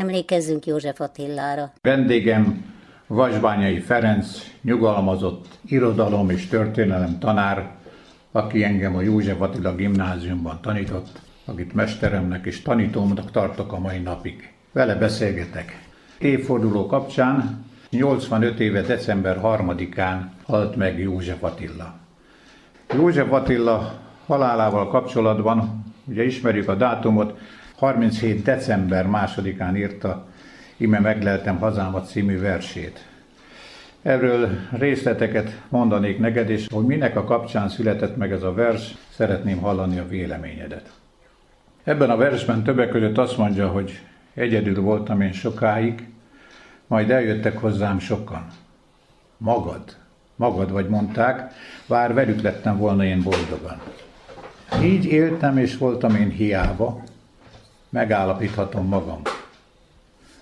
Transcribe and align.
Emlékezzünk 0.00 0.66
József 0.66 1.00
Attilára. 1.00 1.72
Vendégem 1.82 2.64
Vasbányai 3.06 3.80
Ferenc, 3.80 4.26
nyugalmazott 4.62 5.46
irodalom 5.66 6.30
és 6.30 6.46
történelem 6.46 7.18
tanár, 7.18 7.70
aki 8.32 8.64
engem 8.64 8.96
a 8.96 9.00
József 9.00 9.40
Attila 9.40 9.74
gimnáziumban 9.74 10.58
tanított, 10.62 11.20
akit 11.44 11.74
mesteremnek 11.74 12.46
és 12.46 12.62
tanítómnak 12.62 13.30
tartok 13.30 13.72
a 13.72 13.78
mai 13.78 13.98
napig. 13.98 14.52
Vele 14.72 14.94
beszélgetek. 14.94 15.88
Évforduló 16.18 16.86
kapcsán 16.86 17.64
85 17.90 18.60
éve 18.60 18.80
december 18.80 19.40
3-án 19.42 20.20
halt 20.46 20.76
meg 20.76 20.98
József 20.98 21.42
Attila. 21.42 21.94
József 22.94 23.32
Attila 23.32 23.98
halálával 24.26 24.88
kapcsolatban, 24.88 25.84
ugye 26.04 26.24
ismerjük 26.24 26.68
a 26.68 26.74
dátumot, 26.74 27.38
37. 27.80 28.42
december 28.42 29.06
2-án 29.10 29.76
írta 29.76 30.26
Ime 30.76 30.98
megleltem 31.00 31.58
hazámat 31.58 32.08
című 32.08 32.40
versét. 32.40 33.04
Erről 34.02 34.48
részleteket 34.72 35.60
mondanék 35.68 36.18
neked, 36.18 36.50
és 36.50 36.66
hogy 36.72 36.84
minek 36.84 37.16
a 37.16 37.24
kapcsán 37.24 37.68
született 37.68 38.16
meg 38.16 38.32
ez 38.32 38.42
a 38.42 38.52
vers, 38.52 38.94
szeretném 39.14 39.58
hallani 39.58 39.98
a 39.98 40.08
véleményedet. 40.08 40.90
Ebben 41.84 42.10
a 42.10 42.16
versben 42.16 42.62
többek 42.62 42.88
között 42.88 43.18
azt 43.18 43.36
mondja, 43.36 43.68
hogy 43.68 44.00
egyedül 44.34 44.80
voltam 44.80 45.20
én 45.20 45.32
sokáig, 45.32 46.08
majd 46.86 47.10
eljöttek 47.10 47.58
hozzám 47.58 47.98
sokan. 47.98 48.46
Magad, 49.36 49.96
magad 50.36 50.72
vagy 50.72 50.88
mondták, 50.88 51.52
bár 51.88 52.14
velük 52.14 52.40
lettem 52.40 52.78
volna 52.78 53.04
én 53.04 53.22
boldogan. 53.22 53.80
Így 54.82 55.04
éltem 55.04 55.58
és 55.58 55.76
voltam 55.76 56.14
én 56.14 56.30
hiába, 56.30 57.02
megállapíthatom 57.90 58.86
magam. 58.86 59.22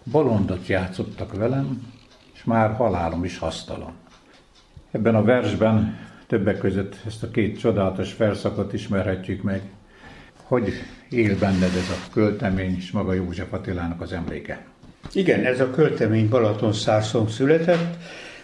Bolondot 0.02 0.66
játszottak 0.66 1.37
velem, 1.37 1.93
és 2.34 2.45
már 2.45 2.75
halálom 2.75 3.25
is 3.25 3.39
hasztalom. 3.39 3.92
Ebben 4.91 5.14
a 5.14 5.22
versben 5.22 5.98
többek 6.27 6.59
között 6.59 6.97
ezt 7.06 7.22
a 7.22 7.31
két 7.31 7.59
csodálatos 7.59 8.17
verszakot 8.17 8.72
ismerhetjük 8.72 9.42
meg, 9.42 9.62
hogy 10.42 10.72
él 11.11 11.39
benned 11.39 11.62
ez 11.62 11.91
a 11.91 12.11
költemény 12.12 12.77
és 12.77 12.91
maga 12.91 13.12
József 13.12 13.53
Attilának 13.53 14.00
az 14.00 14.12
emléke. 14.12 14.67
Igen, 15.12 15.44
ez 15.44 15.61
a 15.61 15.70
költemény 15.70 16.28
Balatonszárszon 16.28 17.28
született, 17.28 17.97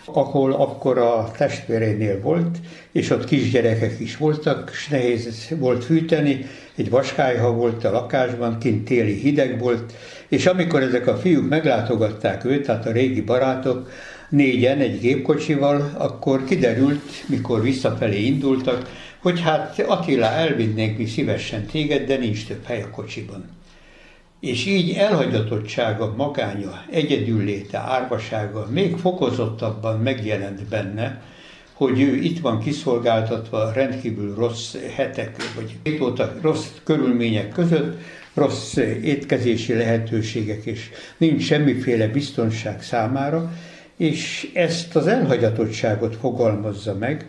ahol 0.04 0.52
akkor 0.52 0.98
a 0.98 1.30
testvéreinél 1.36 2.20
volt, 2.20 2.58
és 2.92 3.10
ott 3.10 3.24
kisgyerekek 3.24 4.00
is 4.00 4.16
voltak, 4.16 4.70
és 4.72 4.88
nehéz 4.88 5.48
volt 5.58 5.84
fűteni, 5.84 6.46
egy 6.74 6.90
vaskályha 6.90 7.52
volt 7.52 7.84
a 7.84 7.90
lakásban, 7.90 8.58
kint 8.58 8.84
téli 8.84 9.14
hideg 9.14 9.58
volt, 9.58 9.92
és 10.28 10.46
amikor 10.46 10.82
ezek 10.82 11.06
a 11.06 11.16
fiúk 11.16 11.48
meglátogatták 11.48 12.44
őt, 12.44 12.66
tehát 12.66 12.86
a 12.86 12.92
régi 12.92 13.20
barátok, 13.20 13.90
négyen 14.28 14.78
egy 14.78 15.00
gépkocsival, 15.00 15.90
akkor 15.98 16.44
kiderült, 16.44 17.28
mikor 17.28 17.62
visszafelé 17.62 18.24
indultak, 18.24 18.90
hogy 19.22 19.40
hát 19.40 19.78
Attila, 19.78 20.26
elvinnénk 20.26 20.98
mi 20.98 21.06
szívesen 21.06 21.66
téged, 21.66 22.06
de 22.06 22.16
nincs 22.16 22.46
több 22.46 22.64
hely 22.64 22.82
a 22.82 22.90
kocsiban. 22.90 23.44
És 24.44 24.66
így 24.66 24.92
elhagyatottsága, 24.92 26.14
magánya, 26.16 26.84
egyedülléte, 26.90 27.78
árvasága 27.78 28.66
még 28.70 28.96
fokozottabban 28.96 30.00
megjelent 30.00 30.68
benne, 30.68 31.22
hogy 31.72 32.00
ő 32.00 32.14
itt 32.14 32.40
van 32.40 32.58
kiszolgáltatva 32.58 33.72
rendkívül 33.72 34.34
rossz 34.34 34.74
hetek, 34.94 35.36
vagy 35.54 36.00
óta 36.02 36.34
rossz 36.40 36.66
körülmények 36.84 37.48
között, 37.48 38.00
rossz 38.34 38.76
étkezési 39.02 39.74
lehetőségek, 39.74 40.64
és 40.64 40.90
nincs 41.16 41.42
semmiféle 41.42 42.06
biztonság 42.06 42.82
számára, 42.82 43.52
és 43.96 44.50
ezt 44.54 44.96
az 44.96 45.06
elhagyatottságot 45.06 46.16
fogalmazza 46.16 46.94
meg, 46.94 47.26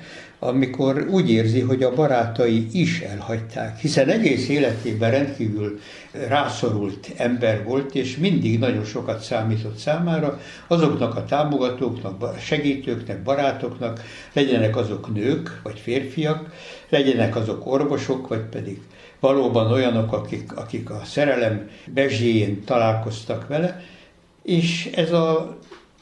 amikor 0.48 1.08
úgy 1.10 1.32
érzi, 1.32 1.60
hogy 1.60 1.84
a 1.84 1.94
barátai 1.94 2.68
is 2.72 3.00
elhagyták, 3.00 3.78
hiszen 3.78 4.10
egész 4.10 4.50
életében 4.50 5.12
rendkívül 5.12 5.80
rászorult 6.28 7.12
ember 7.18 7.64
volt, 7.64 7.96
és 7.96 8.18
mindig 8.18 8.60
nagyon 8.60 8.84
sokat 8.84 9.22
számított 9.22 9.78
számára, 9.78 10.40
azoknak 10.68 11.16
a 11.16 11.26
támogatóknak, 11.26 12.40
segítőknek, 12.40 13.24
barátoknak, 13.24 14.02
legyenek 14.34 14.76
azok 14.76 15.14
nők 15.14 15.60
vagy 15.64 15.80
férfiak, 15.80 16.54
legyenek 16.90 17.36
azok 17.36 17.66
orvosok, 17.66 18.28
vagy 18.28 18.44
pedig 18.44 18.82
valóban 19.20 19.72
olyanok, 19.72 20.14
akik, 20.14 20.56
akik 20.56 20.90
a 20.90 21.02
szerelem 21.06 21.70
bezséjén 21.94 22.64
találkoztak 22.64 23.48
vele, 23.48 23.82
és 24.44 24.90
ez 24.96 25.12
a 25.12 25.58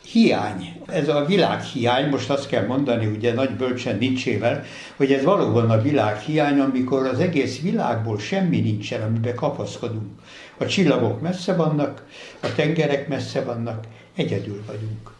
hiány, 0.05 0.81
ez 0.87 1.07
a 1.07 1.25
világhiány, 1.25 2.09
most 2.09 2.29
azt 2.29 2.47
kell 2.47 2.65
mondani, 2.65 3.05
ugye 3.05 3.33
nagy 3.33 3.49
bölcsen 3.49 3.97
Nietzsével, 3.97 4.63
hogy 4.95 5.11
ez 5.11 5.23
valóban 5.23 5.69
a 5.69 5.81
világhiány, 5.81 6.59
amikor 6.59 7.05
az 7.05 7.19
egész 7.19 7.61
világból 7.61 8.19
semmi 8.19 8.59
nincsen, 8.59 9.01
amiben 9.01 9.35
kapaszkodunk. 9.35 10.21
A 10.57 10.65
csillagok 10.65 11.21
messze 11.21 11.55
vannak, 11.55 12.05
a 12.41 12.53
tengerek 12.55 13.07
messze 13.07 13.43
vannak, 13.43 13.83
egyedül 14.15 14.63
vagyunk. 14.67 15.11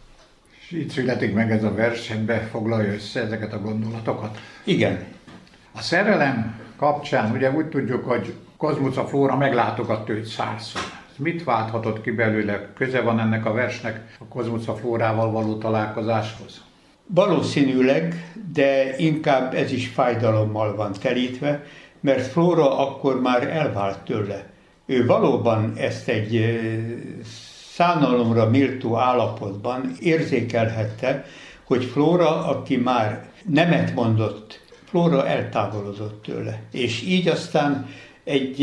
És 0.60 0.70
így 0.76 0.88
születik 0.88 1.34
meg 1.34 1.50
ez 1.50 1.64
a 1.64 1.74
versenybe, 1.74 2.38
foglalja 2.38 2.92
össze 2.92 3.20
ezeket 3.20 3.52
a 3.52 3.60
gondolatokat. 3.60 4.38
Igen. 4.64 5.04
A 5.72 5.80
szerelem 5.80 6.60
kapcsán 6.76 7.32
ugye 7.32 7.50
úgy 7.50 7.66
tudjuk, 7.66 8.04
hogy 8.04 8.34
Kozmuca 8.56 9.06
Flóra 9.06 9.36
meglátogatta 9.36 10.12
őt 10.12 10.26
százszor. 10.26 10.93
Mit 11.18 11.44
válthatott 11.44 12.00
ki 12.00 12.10
belőle? 12.10 12.72
Köze 12.74 13.00
van 13.00 13.20
ennek 13.20 13.46
a 13.46 13.52
versnek 13.52 14.16
a 14.18 14.24
Kozmuca 14.24 14.74
Flórával 14.74 15.30
való 15.30 15.58
találkozáshoz? 15.58 16.64
Valószínűleg, 17.06 18.32
de 18.52 18.96
inkább 18.96 19.54
ez 19.54 19.72
is 19.72 19.88
fájdalommal 19.88 20.74
van 20.74 20.92
terítve, 21.00 21.64
mert 22.00 22.26
Flóra 22.26 22.78
akkor 22.78 23.20
már 23.20 23.48
elvált 23.48 23.98
tőle. 23.98 24.46
Ő 24.86 25.06
valóban 25.06 25.72
ezt 25.76 26.08
egy 26.08 26.60
szánalomra 27.72 28.50
méltó 28.50 28.96
állapotban 28.96 29.92
érzékelhette, 30.00 31.24
hogy 31.64 31.84
Flóra, 31.84 32.46
aki 32.46 32.76
már 32.76 33.28
nemet 33.44 33.94
mondott, 33.94 34.60
Flóra 34.84 35.26
eltávolodott 35.26 36.22
tőle. 36.22 36.62
És 36.72 37.02
így 37.02 37.28
aztán 37.28 37.88
egy 38.24 38.60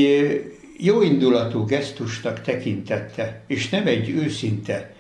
jóindulatú 0.78 1.66
gesztusnak 1.66 2.42
tekintette, 2.42 3.44
és 3.48 3.70
nem 3.70 3.88
egy 3.88 4.10
őszinte, 4.10 4.94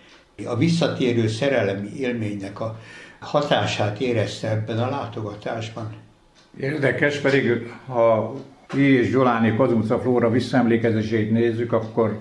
a 0.45 0.55
visszatérő 0.55 1.27
szerelemi 1.27 1.89
élménynek 1.97 2.59
a 2.59 2.79
hatását 3.19 3.99
érezte 3.99 4.49
ebben 4.49 4.79
a 4.79 4.89
látogatásban. 4.89 5.95
Érdekes, 6.59 7.17
pedig 7.17 7.73
ha 7.85 8.35
I. 8.77 8.81
és 8.81 9.09
Gyoláni 9.11 9.55
Kozumca 9.55 9.99
Flóra 9.99 10.29
visszaemlékezését 10.29 11.31
nézzük, 11.31 11.73
akkor 11.73 12.19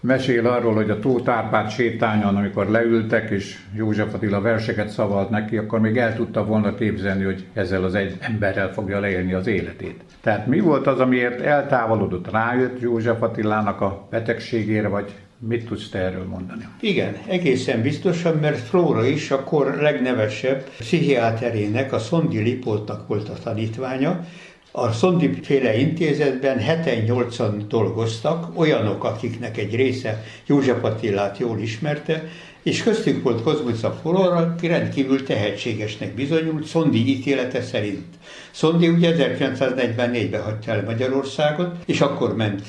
mesél 0.00 0.46
arról, 0.46 0.74
hogy 0.74 0.90
a 0.90 0.98
Tóth 0.98 1.30
Árpád 1.30 1.70
sétányon, 1.70 2.36
amikor 2.36 2.68
leültek, 2.68 3.30
és 3.30 3.58
József 3.76 4.14
Attila 4.14 4.40
verseket 4.40 4.88
szavalt 4.88 5.30
neki, 5.30 5.56
akkor 5.56 5.80
még 5.80 5.96
el 5.96 6.14
tudta 6.14 6.44
volna 6.44 6.74
képzelni, 6.74 7.24
hogy 7.24 7.44
ezzel 7.52 7.84
az 7.84 7.94
egy 7.94 8.16
emberrel 8.20 8.72
fogja 8.72 9.00
leélni 9.00 9.32
az 9.32 9.46
életét. 9.46 10.00
Tehát 10.20 10.46
mi 10.46 10.60
volt 10.60 10.86
az, 10.86 11.00
amiért 11.00 11.40
eltávolodott, 11.40 12.30
rájött 12.30 12.80
József 12.80 13.22
Attilának 13.22 13.80
a 13.80 14.06
betegségére, 14.10 14.88
vagy 14.88 15.12
mit 15.40 15.66
tudsz 15.66 15.88
te 15.88 15.98
erről 15.98 16.24
mondani? 16.24 16.68
Igen, 16.80 17.16
egészen 17.26 17.82
biztosan, 17.82 18.36
mert 18.36 18.58
Flóra 18.58 19.06
is 19.06 19.30
a 19.30 19.44
kor 19.44 19.76
legnevesebb 19.80 20.62
pszichiáterének, 20.78 21.92
a 21.92 21.98
Szondi 21.98 22.38
Lipoltnak 22.38 23.08
volt 23.08 23.28
a 23.28 23.38
tanítványa, 23.42 24.24
a 24.70 24.92
Szondi 24.92 25.30
féle 25.42 25.78
intézetben 25.78 26.58
7-8-an 26.84 27.62
dolgoztak, 27.68 28.58
olyanok, 28.58 29.04
akiknek 29.04 29.56
egy 29.56 29.74
része 29.74 30.24
József 30.46 30.84
Attilát 30.84 31.38
jól 31.38 31.58
ismerte, 31.58 32.28
és 32.62 32.82
köztük 32.82 33.22
volt 33.22 33.42
Kozmuca 33.42 33.98
Flora, 34.00 34.36
aki 34.36 34.66
rendkívül 34.66 35.22
tehetségesnek 35.22 36.14
bizonyult, 36.14 36.66
Szondi 36.66 37.08
ítélete 37.08 37.62
szerint. 37.62 38.04
Szondi 38.50 38.88
ugye 38.88 39.14
1944-ben 39.16 40.42
hagyta 40.42 40.70
el 40.70 40.84
Magyarországot, 40.84 41.74
és 41.86 42.00
akkor 42.00 42.36
ment 42.36 42.62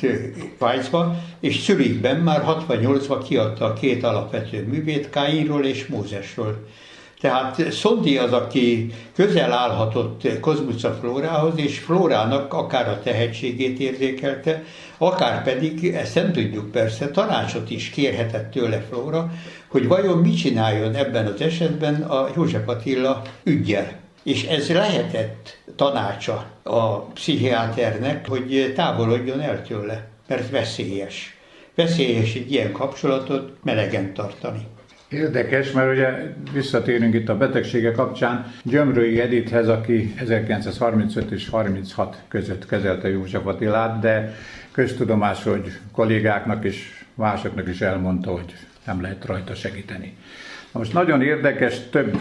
Svájcba, 0.57 1.15
és 1.39 1.63
Zürichben 1.63 2.19
már 2.19 2.43
68-ban 2.47 3.23
kiadta 3.27 3.65
a 3.65 3.73
két 3.73 4.03
alapvető 4.03 4.67
művét, 4.67 5.09
Káinról 5.09 5.65
és 5.65 5.85
Mózesről. 5.87 6.67
Tehát 7.21 7.71
Szondi 7.71 8.17
az, 8.17 8.33
aki 8.33 8.93
közel 9.15 9.51
állhatott 9.51 10.39
Kozmuca 10.39 10.93
Flórához, 10.93 11.53
és 11.55 11.79
Flórának 11.79 12.53
akár 12.53 12.87
a 12.87 13.01
tehetségét 13.01 13.79
érzékelte, 13.79 14.63
akár 14.97 15.43
pedig, 15.43 15.85
ezt 15.85 16.15
nem 16.15 16.31
tudjuk 16.31 16.71
persze, 16.71 17.11
tanácsot 17.11 17.69
is 17.69 17.89
kérhetett 17.89 18.51
tőle 18.51 18.81
Flóra, 18.89 19.31
hogy 19.67 19.87
vajon 19.87 20.17
mit 20.17 20.37
csináljon 20.37 20.95
ebben 20.95 21.25
az 21.25 21.41
esetben 21.41 22.01
a 22.01 22.27
József 22.35 22.67
Attila 22.67 23.21
ügyel. 23.43 23.91
És 24.23 24.43
ez 24.43 24.69
lehetett 24.69 25.57
tanácsa 25.75 26.45
a 26.63 26.99
pszichiáternek, 26.99 28.27
hogy 28.27 28.73
távolodjon 28.75 29.41
el 29.41 29.61
tőle, 29.61 30.07
mert 30.27 30.49
veszélyes 30.49 31.39
veszélyes 31.79 32.35
egy 32.35 32.51
ilyen 32.51 32.71
kapcsolatot 32.71 33.51
melegen 33.63 34.13
tartani. 34.13 34.67
Érdekes, 35.09 35.71
mert 35.71 35.91
ugye 35.91 36.33
visszatérünk 36.53 37.13
itt 37.13 37.29
a 37.29 37.37
betegsége 37.37 37.91
kapcsán 37.91 38.53
Gyömrői 38.63 39.21
Edithez, 39.21 39.67
aki 39.67 40.13
1935 40.17 41.31
és 41.31 41.49
36 41.49 42.23
között 42.27 42.65
kezelte 42.65 43.09
József 43.09 43.45
Attilát, 43.45 43.99
de 43.99 44.35
köztudomás, 44.71 45.43
hogy 45.43 45.71
kollégáknak 45.91 46.63
és 46.63 47.03
másoknak 47.13 47.67
is 47.67 47.81
elmondta, 47.81 48.31
hogy 48.31 48.53
nem 48.85 49.01
lehet 49.01 49.25
rajta 49.25 49.55
segíteni. 49.55 50.15
Most 50.71 50.93
nagyon 50.93 51.21
érdekes, 51.21 51.79
több 51.89 52.17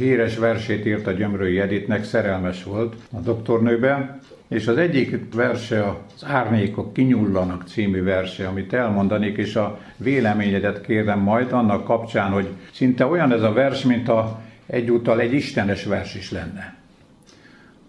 híres 0.00 0.36
versét 0.36 0.86
írt 0.86 1.06
a 1.06 1.12
Gyömrői 1.12 1.60
Editnek, 1.60 2.04
szerelmes 2.04 2.64
volt 2.64 2.94
a 3.12 3.18
doktornőben, 3.18 4.20
és 4.48 4.66
az 4.66 4.76
egyik 4.76 5.34
verse 5.34 5.96
az 6.14 6.24
Árnyékok 6.24 6.92
kinyullanak 6.92 7.64
című 7.66 8.02
verse, 8.02 8.46
amit 8.46 8.72
elmondanék, 8.72 9.36
és 9.36 9.56
a 9.56 9.80
véleményedet 9.96 10.80
kérem 10.80 11.18
majd 11.18 11.52
annak 11.52 11.84
kapcsán, 11.84 12.30
hogy 12.30 12.48
szinte 12.72 13.06
olyan 13.06 13.32
ez 13.32 13.42
a 13.42 13.52
vers, 13.52 13.84
mint 13.84 14.08
a 14.08 14.40
egyúttal 14.66 15.20
egy 15.20 15.32
istenes 15.32 15.84
vers 15.84 16.14
is 16.14 16.30
lenne. 16.30 16.76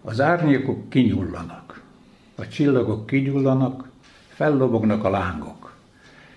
Az 0.01 0.21
árnyékok 0.21 0.89
kinyullanak, 0.89 1.81
a 2.35 2.47
csillagok 2.47 3.05
kinyullanak, 3.05 3.89
fellobognak 4.27 5.03
a 5.03 5.09
lángok, 5.09 5.75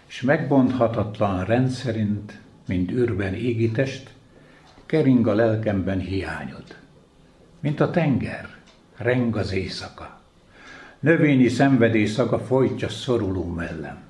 és 0.06 0.23
megbonthatatlan 0.23 1.44
rendszerint, 1.44 2.38
mint 2.67 2.91
űrben 2.91 3.35
égitest, 3.35 4.13
kering 4.86 5.26
a 5.26 5.34
lelkemben 5.34 5.98
hiányod. 5.98 6.76
Mint 7.60 7.81
a 7.81 7.90
tenger, 7.90 8.48
reng 8.96 9.36
az 9.36 9.52
éjszaka. 9.52 10.20
Növényi 11.00 11.48
szenvedély 11.48 12.06
szaga 12.06 12.38
folytja 12.38 12.88
szoruló 12.88 13.44
mellem. 13.44 14.02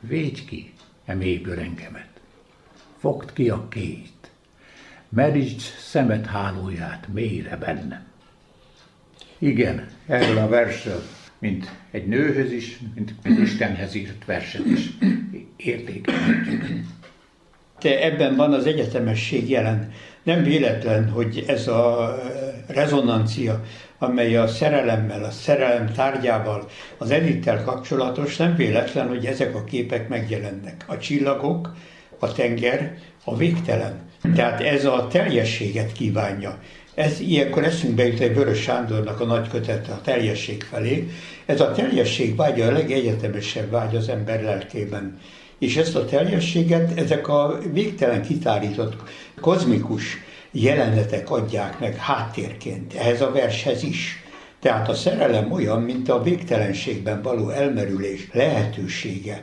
Védj 0.00 0.44
ki 0.44 0.72
e 1.04 1.14
mélyből 1.14 1.58
engemet. 1.58 2.20
Fogd 2.98 3.32
ki 3.32 3.50
a 3.50 3.68
két. 3.68 4.30
Merítsd 5.08 5.60
szemet 5.78 6.26
hálóját 6.26 7.08
mélyre 7.12 7.56
bennem. 7.56 8.04
Igen, 9.38 9.88
erről 10.06 10.38
a 10.38 10.48
versről, 10.48 11.02
mint 11.38 11.70
egy 11.90 12.06
nőhöz 12.06 12.52
is, 12.52 12.78
mint 12.94 13.14
egy 13.22 13.40
Istenhez 13.40 13.94
írt 13.94 14.24
verset 14.24 14.66
is 14.66 14.88
értékelhetjük. 15.56 16.64
Te 17.78 18.02
ebben 18.02 18.36
van 18.36 18.52
az 18.52 18.66
egyetemesség 18.66 19.50
jelen. 19.50 19.92
Nem 20.22 20.42
véletlen, 20.42 21.10
hogy 21.10 21.44
ez 21.46 21.68
a 21.68 22.16
rezonancia, 22.66 23.62
amely 23.98 24.36
a 24.36 24.46
szerelemmel, 24.46 25.24
a 25.24 25.30
szerelem 25.30 25.92
tárgyával, 25.92 26.68
az 26.98 27.10
elittel 27.10 27.62
kapcsolatos, 27.64 28.36
nem 28.36 28.56
véletlen, 28.56 29.08
hogy 29.08 29.26
ezek 29.26 29.54
a 29.54 29.64
képek 29.64 30.08
megjelennek. 30.08 30.84
A 30.86 30.98
csillagok, 30.98 31.76
a 32.18 32.32
tenger, 32.32 32.96
a 33.24 33.36
végtelen. 33.36 34.00
Tehát 34.34 34.60
ez 34.60 34.84
a 34.84 35.06
teljességet 35.10 35.92
kívánja. 35.92 36.58
Ez 36.94 37.20
ilyenkor 37.20 37.64
eszünkbe 37.64 38.06
jut 38.06 38.20
egy 38.20 38.34
Vörös 38.34 38.62
Sándornak 38.62 39.20
a 39.20 39.24
nagy 39.24 39.48
kötete 39.48 39.92
a 39.92 40.00
teljesség 40.00 40.62
felé. 40.62 41.08
Ez 41.46 41.60
a 41.60 41.72
teljesség 41.72 42.36
vágya 42.36 42.66
a 42.66 42.72
legegyetemesebb 42.72 43.70
vágy 43.70 43.96
az 43.96 44.08
ember 44.08 44.42
lelkében. 44.42 45.18
És 45.58 45.76
ezt 45.76 45.96
a 45.96 46.04
teljességet 46.04 46.98
ezek 46.98 47.28
a 47.28 47.58
végtelen 47.72 48.22
kitárított 48.22 48.94
kozmikus 49.40 50.18
jelenetek 50.50 51.30
adják 51.30 51.78
meg 51.78 51.96
háttérként, 51.96 52.94
ehhez 52.94 53.20
a 53.20 53.30
vershez 53.30 53.82
is. 53.82 54.22
Tehát 54.60 54.88
a 54.88 54.94
szerelem 54.94 55.52
olyan, 55.52 55.82
mint 55.82 56.08
a 56.08 56.22
végtelenségben 56.22 57.22
való 57.22 57.50
elmerülés 57.50 58.28
lehetősége. 58.32 59.42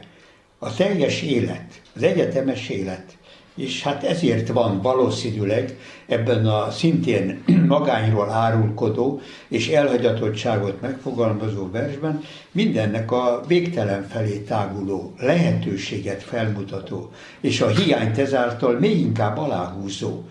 A 0.60 0.76
teljes 0.76 1.22
élet, 1.22 1.82
az 1.96 2.04
egyetemes 2.04 2.70
élet. 2.70 3.18
És 3.56 3.84
hát 3.84 4.04
ezért 4.04 4.48
van 4.48 4.82
valószínűleg 4.82 5.78
ebben 6.06 6.46
a 6.46 6.72
szintén 6.72 7.44
magányról 7.68 8.30
árulkodó 8.30 9.22
és 9.48 9.68
elhagyatottságot 9.68 10.82
megfogalmazó 10.82 11.72
versben 11.72 12.22
mindennek 12.52 13.12
a 13.12 13.44
végtelen 13.48 14.04
felé 14.04 14.38
táguló, 14.38 15.14
lehetőséget 15.20 16.24
felmutató, 16.24 17.12
és 17.40 17.62
a 17.62 17.68
hiányt 17.68 18.18
ezáltal 18.18 18.80
még 18.80 19.00
inkább 19.00 19.38
aláhúzó 19.38 20.24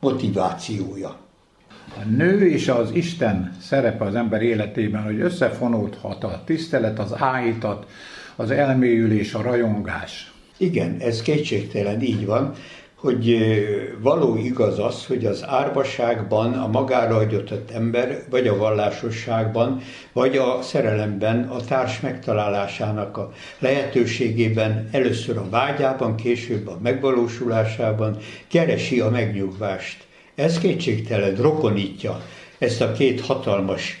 motivációja. 0.00 1.16
A 1.96 2.04
nő 2.16 2.48
és 2.48 2.68
az 2.68 2.90
Isten 2.92 3.56
szerepe 3.60 4.04
az 4.04 4.14
ember 4.14 4.42
életében, 4.42 5.02
hogy 5.02 5.20
összefonódhat 5.20 6.24
a 6.24 6.42
tisztelet, 6.44 6.98
az 6.98 7.12
áhítat, 7.16 7.86
az 8.36 8.50
elmélyülés, 8.50 9.34
a 9.34 9.42
rajongás. 9.42 10.32
Igen, 10.60 10.96
ez 10.98 11.22
kétségtelen 11.22 12.02
így 12.02 12.26
van, 12.26 12.54
hogy 12.94 13.38
való 14.00 14.36
igaz 14.36 14.78
az, 14.78 15.06
hogy 15.06 15.26
az 15.26 15.44
árvaságban 15.46 16.52
a 16.52 16.66
magára 16.66 17.14
hagyott 17.14 17.70
ember, 17.70 18.24
vagy 18.30 18.46
a 18.46 18.56
vallásosságban, 18.56 19.80
vagy 20.12 20.36
a 20.36 20.62
szerelemben 20.62 21.48
a 21.48 21.60
társ 21.64 22.00
megtalálásának 22.00 23.16
a 23.16 23.32
lehetőségében, 23.58 24.88
először 24.92 25.36
a 25.36 25.48
vágyában, 25.50 26.16
később 26.16 26.68
a 26.68 26.78
megvalósulásában 26.82 28.16
keresi 28.48 29.00
a 29.00 29.10
megnyugvást. 29.10 30.06
Ez 30.34 30.58
kétségtelen 30.58 31.34
rokonítja 31.34 32.22
ezt 32.58 32.80
a 32.80 32.92
két 32.92 33.20
hatalmas 33.20 33.98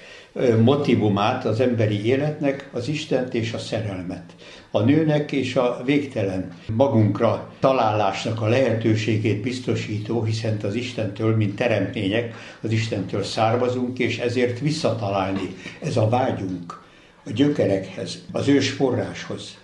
motivumát 0.62 1.44
az 1.44 1.60
emberi 1.60 2.06
életnek, 2.06 2.68
az 2.72 2.88
Istent 2.88 3.34
és 3.34 3.52
a 3.52 3.58
szerelmet 3.58 4.34
a 4.70 4.80
nőnek 4.80 5.32
és 5.32 5.56
a 5.56 5.82
végtelen 5.84 6.52
magunkra 6.76 7.52
találásnak 7.60 8.42
a 8.42 8.48
lehetőségét 8.48 9.42
biztosító, 9.42 10.22
hiszen 10.22 10.56
az 10.62 10.74
Istentől, 10.74 11.36
mint 11.36 11.56
teremtmények, 11.56 12.34
az 12.60 12.70
Istentől 12.70 13.22
származunk, 13.22 13.98
és 13.98 14.18
ezért 14.18 14.58
visszatalálni 14.58 15.54
ez 15.82 15.96
a 15.96 16.08
vágyunk 16.08 16.82
a 17.24 17.30
gyökerekhez, 17.30 18.24
az 18.32 18.48
ős 18.48 18.70
forráshoz. 18.70 19.58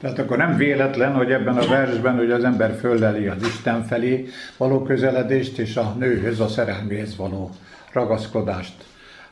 Tehát 0.00 0.18
akkor 0.18 0.36
nem 0.36 0.56
véletlen, 0.56 1.14
hogy 1.14 1.32
ebben 1.32 1.56
a 1.56 1.66
versben 1.66 2.16
hogy 2.16 2.30
az 2.30 2.44
ember 2.44 2.76
fölleli 2.80 3.26
az 3.26 3.42
Isten 3.46 3.84
felé 3.84 4.28
való 4.56 4.82
közeledést, 4.82 5.58
és 5.58 5.76
a 5.76 5.94
nőhöz, 5.98 6.40
a 6.40 6.48
szerelméhez 6.48 7.16
való 7.16 7.50
ragaszkodást, 7.92 8.74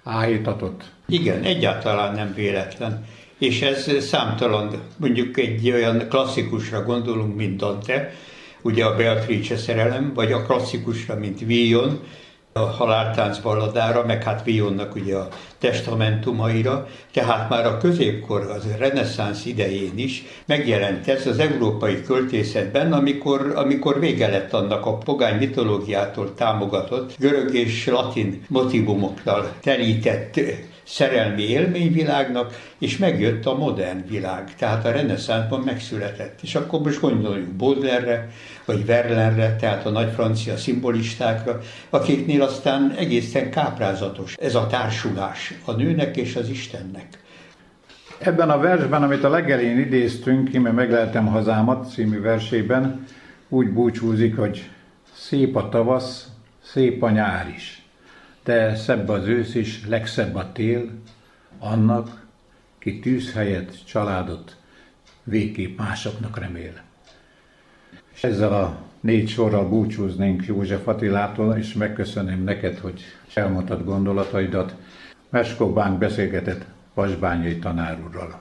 áhítatot. 0.09 0.85
Igen, 1.07 1.43
egyáltalán 1.43 2.15
nem 2.15 2.35
véletlen 2.35 3.07
és 3.39 3.63
ez 3.63 4.05
számtalan, 4.05 4.83
mondjuk 4.97 5.39
egy 5.39 5.71
olyan 5.71 6.09
klasszikusra 6.09 6.83
gondolunk, 6.83 7.37
mint 7.37 7.57
Dante, 7.57 8.13
ugye 8.63 8.85
a 8.85 8.97
Beatrice 8.97 9.57
szerelem, 9.57 10.13
vagy 10.15 10.33
a 10.33 10.43
klasszikusra, 10.43 11.15
mint 11.15 11.41
Villon, 11.41 12.01
a 12.53 12.59
haláltánc 12.59 13.39
balladára, 13.39 14.05
meg 14.05 14.23
hát 14.23 14.45
Villonnak 14.45 14.95
ugye 14.95 15.17
a 15.17 15.29
testamentumaira, 15.59 16.89
tehát 17.13 17.49
már 17.49 17.67
a 17.67 17.77
középkor, 17.77 18.51
az 18.51 18.67
reneszánsz 18.79 19.45
idején 19.45 19.93
is 19.99 20.25
megjelent 20.47 21.09
ez 21.09 21.27
az 21.27 21.39
európai 21.39 22.03
költészetben, 22.03 22.93
amikor, 22.93 23.53
amikor 23.57 24.01
vége 24.01 24.29
lett 24.29 24.53
annak 24.53 24.87
a 24.87 24.97
pogány 24.97 25.39
mitológiától 25.39 26.35
támogatott 26.35 27.15
görög 27.19 27.55
és 27.55 27.87
latin 27.87 28.45
motivumokkal 28.49 29.53
terített 29.61 30.41
szerelmi 30.89 31.43
élményvilágnak, 31.43 32.61
és 32.79 32.97
megjött 32.97 33.47
a 33.47 33.55
modern 33.55 34.09
világ, 34.09 34.55
tehát 34.57 34.85
a 34.85 34.91
reneszánszban 34.91 35.61
megszületett. 35.61 36.39
És 36.43 36.55
akkor 36.55 36.81
most 36.81 37.01
gondoljuk 37.01 37.49
Baudelaire-re, 37.49 38.29
vagy 38.69 38.87
Verlaine-re, 38.87 39.57
tehát 39.57 39.87
a 39.87 39.91
nagy 39.91 40.11
francia 40.13 40.57
szimbolistákra, 40.57 41.61
akiknél 41.91 42.43
aztán 42.43 42.95
egészen 42.99 43.51
káprázatos 43.51 44.35
ez 44.35 44.55
a 44.55 44.67
társulás 44.67 45.55
a 45.65 45.73
nőnek 45.73 46.17
és 46.17 46.37
az 46.37 46.49
Istennek. 46.49 47.23
Ebben 48.19 48.51
a 48.51 48.59
versben, 48.59 49.03
amit 49.03 49.25
a 49.25 49.29
legelén 49.29 49.79
idéztünk, 49.79 50.55
íme 50.55 50.71
megleltem 50.71 51.27
hazámat 51.27 51.91
című 51.91 52.21
versében, 52.21 53.07
úgy 53.49 53.73
búcsúzik, 53.73 54.37
hogy 54.37 54.71
szép 55.13 55.57
a 55.57 55.69
tavasz, 55.69 56.29
szép 56.63 57.03
a 57.03 57.11
nyár 57.11 57.53
is 57.57 57.83
de 58.49 58.77
szebb 58.77 59.09
az 59.09 59.27
ősz 59.27 59.55
is, 59.55 59.87
legszebb 59.87 60.35
a 60.35 60.53
tél, 60.53 60.91
annak, 61.59 62.27
ki 62.79 62.99
tűz 62.99 63.33
helyett 63.33 63.85
családot 63.85 64.57
végképp 65.25 65.79
másoknak 65.79 66.39
remél. 66.39 66.88
És 68.19 68.25
ezzel 68.25 68.53
a 68.53 68.77
négy 69.01 69.29
sorral 69.29 69.69
búcsúznénk 69.69 70.47
József 70.47 70.87
Attilától, 70.89 71.57
és 71.57 71.73
megköszönöm 71.73 72.45
neked, 72.45 72.79
hogy 72.79 73.03
elmondtad 73.35 73.85
gondolataidat. 73.85 74.75
Meskó 75.31 75.73
Bánk 75.73 75.99
beszélgetett 75.99 76.65
Vasbányai 76.95 77.59
tanárúrral. 77.59 78.41